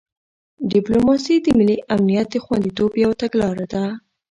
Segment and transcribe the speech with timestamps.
[0.71, 3.83] ډیپلوماسي د ملي امنیت د خوندیتوب یو تګلاره ده.